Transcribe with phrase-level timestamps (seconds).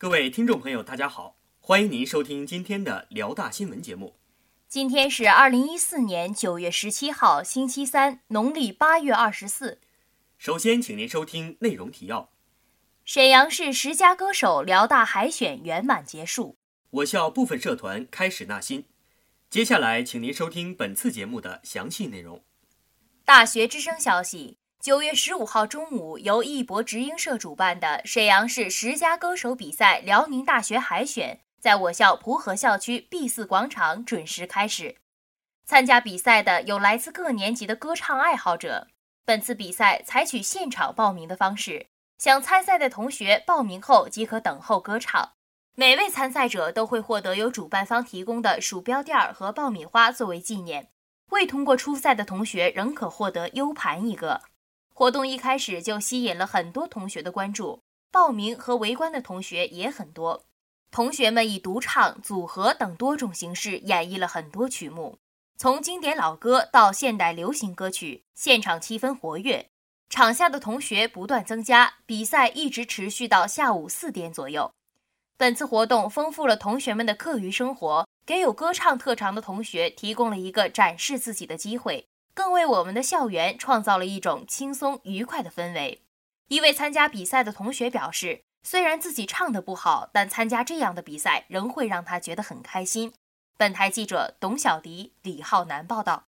[0.00, 4.14] 各位听众朋友，大家好，欢迎您收听今天的辽大新闻节目。
[4.68, 9.80] 今天是二零一四年九月十七号，星期三，农历八月二十四。
[10.36, 12.30] 首先，请您收听内容提要：
[13.04, 16.56] 沈阳市十佳歌手辽大海选圆满结束，
[16.90, 18.84] 我校部分社团开始纳新。
[19.50, 22.44] 接下来，请您收听本次节目的详细内容。
[23.24, 24.57] 大学之声消息。
[24.80, 34.96] 九月十五号中午，由艺博直营社主办的沈阳市十佳歌手比赛辽宁大学海选，在我校蒲河校区 B 四广场准时开始。
[35.66, 38.86] 参加比赛的有来自各年级的歌唱爱好者。
[39.24, 45.32] 本次比赛采取现场报名的方式，想参赛的同学报名后即可等候歌唱。
[45.74, 50.88] 每位参赛者都会获得由主办方提供的鼠标垫和爆米花作为纪念。
[51.30, 54.42] 未通过初赛的同学仍可获得 U 盘一个。
[54.98, 60.44] 活动一开始就吸引了很多同学的关注，报名和围观的同学也很多。
[60.90, 65.20] 同学们以独唱、组合等多种形式演绎了很多曲目，
[65.56, 69.68] 从经典老歌到现代流行歌曲，现场气氛活跃，
[70.10, 74.72] 场下的同学不断增加，比赛一直持续到下午四点左右。
[75.36, 82.08] 本次活动丰富了同学们的课余生活，给有歌唱特长的同学提供了一个展示自己的机会。
[82.34, 86.02] 更为我们的校园创造了一种轻松愉快的氛围。
[86.48, 93.12] 一位参加比赛的同学表示，虽然自己唱的不好，但参加这样的比赛仍会让他觉得很开心。
[93.56, 96.24] 本台记者董小迪、李浩南报道。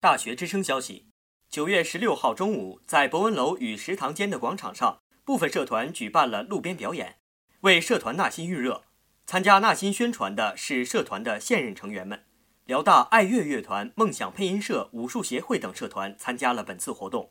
[0.00, 1.06] 大学之声消息：
[1.48, 7.16] 九月十六号中午，在博文楼与食堂间的广场上，部分社团举办了路边表演，
[7.60, 8.84] 为社团纳新预热。
[9.24, 12.25] 参加纳新宣传的是社团的现任成员们。
[12.66, 17.30] 辽大爱乐乐团、梦想配音社、武术协会等社团参加了本次活动。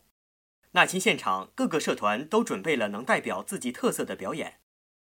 [0.72, 4.62] 纳新现场，各个社团都准备了能代表自己特色的表演。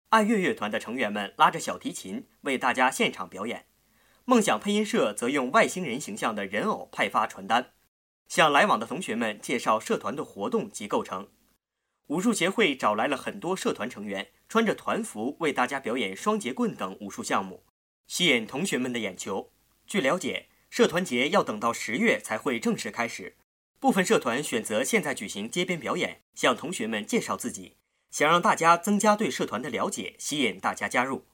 [0.08, 3.66] 爱乐乐团的成员们拉着小提琴为大家现场表演，
[4.24, 7.74] 梦想配音社则用外星人形象的人偶派发传单，
[8.26, 11.28] 向来往的同学们介绍社团的活动及构成。
[12.06, 17.66] 武术协会找来了很多社团成员，穿着团服为大家表演双节棍等武术项目，
[18.06, 19.50] 吸引同学们的眼球。
[19.92, 23.36] 据了解，社团节要等到十月才会正式开始。
[23.78, 27.76] 部分社团选择现在举行街边表演，向同学们介绍自己，
[28.10, 31.26] 想让大家增加对社团的了解，吸引大家加入。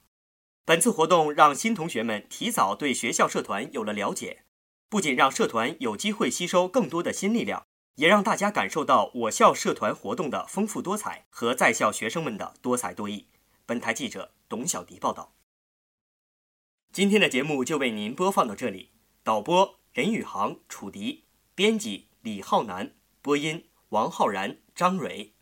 [0.65, 4.43] 本次活动让新同学们提早对学校社团有了了解，
[4.89, 7.65] 不仅让社团有机会吸收更多的新力量，
[7.95, 13.27] 也让大家感受到我校社团活动的丰富多彩和在校学生们的多才多艺。
[13.65, 15.38] 本台记者董小迪报道。
[16.91, 18.89] 今天的节目就为您播放到这里。
[19.23, 25.33] 导播任宇航、楚迪，编辑李浩南，播音王浩然、张蕊。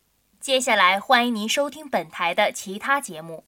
[0.42, 3.47] 接下来欢迎您收听本台的其他节目。